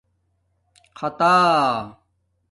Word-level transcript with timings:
خطݳ 0.99 1.33